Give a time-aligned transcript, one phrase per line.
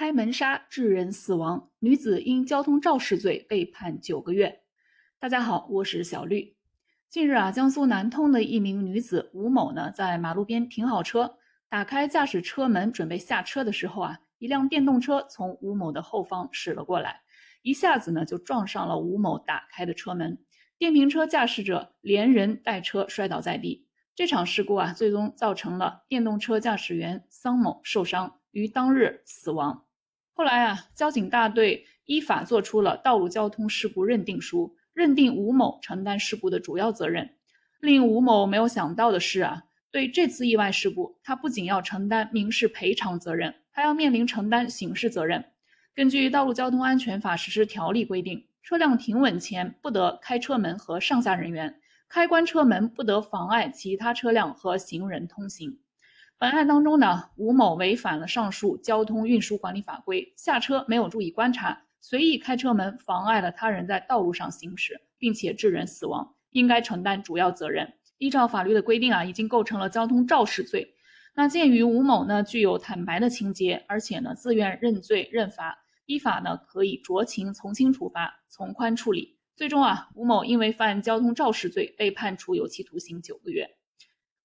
[0.00, 4.62] 开门杀致人死亡，女子因交通肇事罪被判九个月。
[5.18, 6.56] 大家好，我是小绿。
[7.10, 11.36] 近日啊，江苏南通的一名女子吴某呢，在马路边停好车，
[11.68, 17.20] 打开驾驶车门准备下车的时候啊，一辆电动车从吴某的后方驶了过来，
[17.60, 20.38] 一下子呢就撞上了吴某打开的车门，
[20.78, 23.86] 电瓶车驾驶者连人带车摔倒在地。
[24.14, 29.84] 这场事故啊，最终造成了电动车驾驶员桑某受伤，于当日死亡。
[30.40, 37.28] 后来啊，交警大队依法作出了道路交通事故认定书，认定吴某承担事故的主要责任。
[37.82, 45.44] 令吴某没有想到的是啊，对这次意外事故，他不仅要承担民事赔偿责任，还要面临承担刑事责任。
[45.94, 55.78] 根据《道路交通安全法实施条例》规定，车辆停稳前不得开车门和上下人员，开关车门不得妨碍其他车辆和行人通行。
[56.40, 67.92] 本案当中呢，吴某违反了上述交通运输管理法规，下车没有注意观察，随意开车门，妨碍了他人在道路上行驶，并且致人死亡，应该承担主要责任。
[68.16, 70.94] 依照法律的规定啊，已经构成了交通肇事罪。
[71.34, 79.36] 那鉴于吴某呢具有坦白的情节，而且呢自愿认罪认罚，依法呢可以酌情从轻处罚，从宽处理。
[79.54, 83.68] 最终啊，吴某因为犯交通肇事罪，被判处有期徒刑九个月。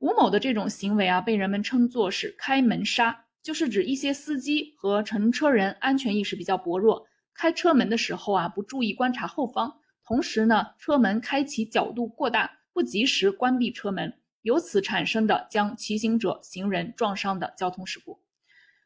[0.00, 18.18] 吴某的这种行为啊，被人们称作是开门杀，就是指一些司机和乘车人安全意识比较薄弱，开车门的时候啊，不注意观察后方，同时呢，车门开启角度过大，不及时关闭车门，由此产生的将骑行者、行人撞伤的交通事故。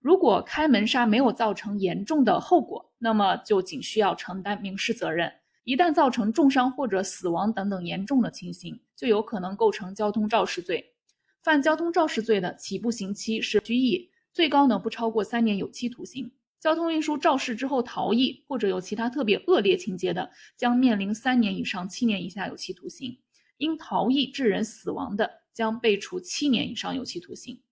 [0.00, 5.32] 如果开门杀没有造成严重的后果，那么就仅需要承担民事责任。
[5.62, 10.94] 一旦造成重伤或者死亡等等严重的情形，就有可能构成交通肇事罪。
[11.46, 16.32] 犯交通肇事罪的起步刑期是拘役，最高呢不超过三年有期徒刑。
[16.58, 23.20] 交通运输肇事之后逃逸或者有其他特别恶劣情节的，将面临三年以上七年以下有期徒刑。
[23.58, 27.62] 因逃逸致人死亡的，将被处七年以上有期徒刑。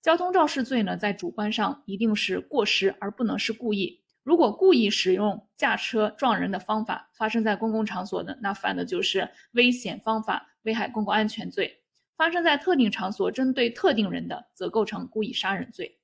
[0.00, 4.00] 交通肇事罪呢，在主观上一定是过失，而不能是故意。
[4.22, 11.82] 如果故意使用驾车撞人的方法发生在公共场所的，那犯的就是危险方法危害公共安全罪。
[12.18, 15.98] 发生在特定场所，针对特定人的，则构成故意杀人罪。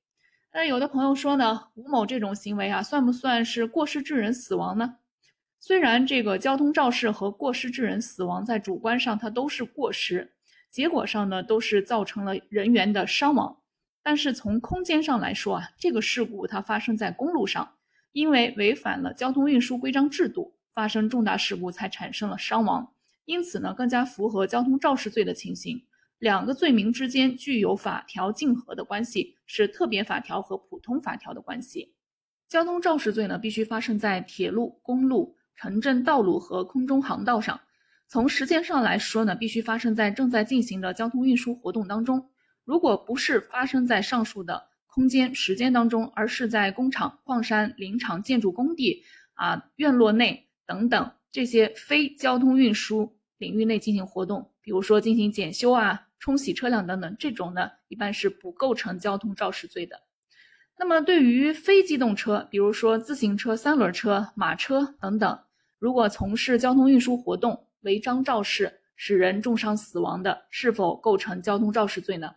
[0.53, 4.99] 那有的朋友说呢，吴某这种行为啊，算不算是过失致人死亡呢？
[5.59, 10.35] 虽然这个交通肇事和过失致人死亡在主观上它都是过失，
[10.71, 13.59] 结果上呢都是造成了人员的伤亡，
[14.01, 17.75] 但是从空间上来说啊，这个事故它发生在公路上，
[18.13, 22.93] 因为违反了交通运输规章制度，发生重大事故才产生了伤亡，
[23.25, 25.83] 因此呢更加符合交通肇事罪的情形。
[26.25, 31.93] 两个罪名之间具有法条竞合的关系，是特别法条和普通法条的关系。
[32.49, 37.61] 交通肇事罪呢，必须发生在铁路、公路、城镇道路和空中航道上。
[38.09, 42.31] 从时间上来说呢，必须发生在正在进行的交通运输活动当中。
[42.65, 49.03] 如果不是发生在上述的空间、时间当中，而是在工厂、矿山、林场、建筑工地
[49.35, 56.01] 啊、院落内等等这些非交通运输领域内进行活动，比如说进行检修啊。
[56.25, 60.01] 冲洗车辆等等，这种呢一般是不构成交通肇事罪的。
[60.79, 65.39] 那么对于非机动车，比如说自行车、三轮车、马车等等，
[65.79, 72.35] 如果从事交通运输活动违章肇事，使人重伤死亡的，是否构成交通肇事罪呢？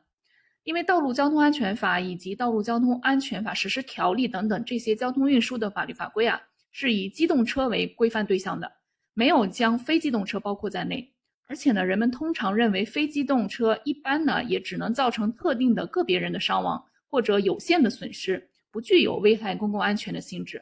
[0.64, 6.42] 因为《道路交通安全法》以及《道路交通安全法实施条例》等等这些交通运输的法律法规啊，
[6.74, 8.70] 是以机动车为规范对象的，
[9.14, 11.14] 没有将非机动车包括在内。
[11.48, 20.62] 而且呢，人们通常认为非机动车一般呢也只能造成特定的个别人的伤亡或者有限的损失，不具有危害公共安全的性质。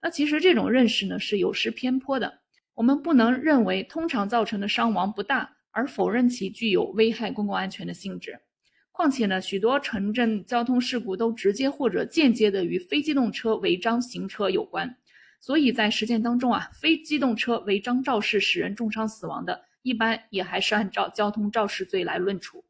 [0.00, 2.40] 那其实这种认识呢是有失偏颇的。
[2.74, 8.40] 我们不能认为通常造成的伤亡不大，而否认其具有危害公共安全的性质。
[8.90, 14.96] 况且呢，许多城镇交通事故都直接或者间接的与非机动车违章行车有关。
[15.40, 19.60] 所以在实践当中啊，非机动车违章肇事使人重伤死亡的。
[19.82, 22.64] 一般也还是按照交通肇事罪来论处。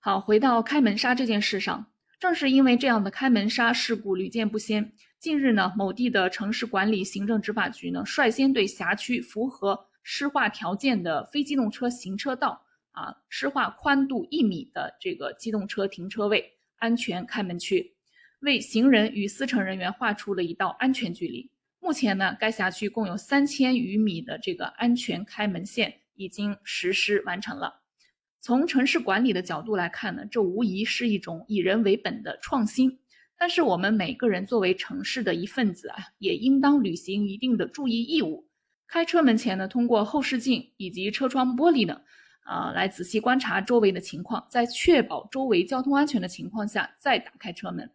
[0.00, 1.86] 好，回到开门杀这件事上，
[2.18, 17.94] 正是因为这样的开门杀事故屡见不鲜，近日呢，某地的城市管理行政执法局呢，率先对辖区符合施划条件的非机动车行车道啊，施划宽度一米的这个机动车停车位安全开门区，
[18.40, 21.48] 为行人与司乘人员划出了一道安全距离。
[21.78, 26.01] 目前呢，该辖区共有三千余米的这个安全开门线。
[26.22, 27.82] 已经实施完成了。
[28.40, 32.98] 从城市管理的角度来看呢，这无疑是一种以人为本的创新。
[33.38, 38.48] 但是我们每个人作为城市的一份子啊，也应当履行一定的注意义务。
[38.86, 42.00] 开车门前呢，通过后视镜以及车窗玻璃呢，
[42.44, 47.90] 啊，来仔细观察周围的情况，在确保周围交通安全的情况下再打开车门，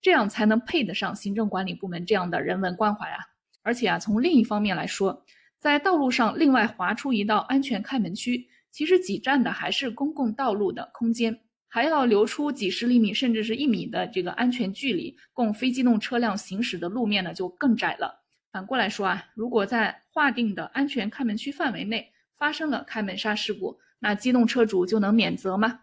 [0.00, 3.18] 这样才能配得上行政管理部门这样的人文关怀啊！
[3.62, 5.24] 而且啊，从另一方面来说，
[5.62, 11.38] 在道路上另外划出一道安全开门区，其实挤占的还是公共道路的空间。
[11.68, 18.24] 还要留出几十厘米甚至是一米的这个安全距离，供非机动车辆行驶的路面呢就更窄了。
[18.50, 25.82] 反过来说啊，如果在划定的安全开门区范围内发生了开门杀事故，那机动车主就能免责吗？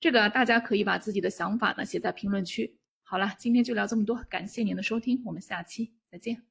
[0.00, 2.76] 这个大家可以把自己的想法呢写在评论区。
[3.04, 6.49] 好了，今天就聊这么多，感谢您的收听，我们下期再见。